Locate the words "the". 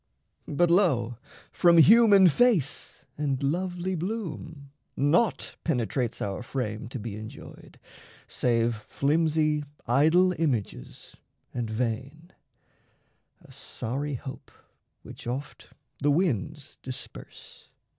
15.99-16.09